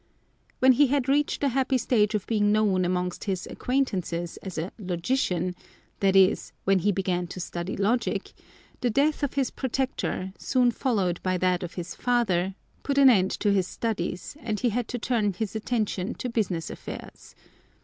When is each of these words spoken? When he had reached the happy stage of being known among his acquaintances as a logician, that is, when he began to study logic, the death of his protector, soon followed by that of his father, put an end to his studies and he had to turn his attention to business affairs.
When 0.57 0.71
he 0.71 0.87
had 0.87 1.07
reached 1.07 1.41
the 1.41 1.49
happy 1.49 1.77
stage 1.77 2.15
of 2.15 2.25
being 2.25 2.51
known 2.51 2.85
among 2.85 3.11
his 3.23 3.45
acquaintances 3.51 4.37
as 4.37 4.57
a 4.57 4.71
logician, 4.79 5.55
that 5.99 6.15
is, 6.15 6.53
when 6.63 6.79
he 6.79 6.91
began 6.91 7.27
to 7.27 7.39
study 7.39 7.77
logic, 7.77 8.33
the 8.79 8.89
death 8.89 9.21
of 9.21 9.35
his 9.35 9.51
protector, 9.51 10.33
soon 10.39 10.71
followed 10.71 11.21
by 11.21 11.37
that 11.37 11.61
of 11.61 11.75
his 11.75 11.93
father, 11.93 12.55
put 12.81 12.97
an 12.97 13.11
end 13.11 13.29
to 13.29 13.51
his 13.53 13.67
studies 13.67 14.35
and 14.39 14.61
he 14.61 14.69
had 14.71 14.87
to 14.87 14.97
turn 14.97 15.33
his 15.33 15.55
attention 15.55 16.15
to 16.15 16.29
business 16.29 16.71
affairs. 16.71 17.35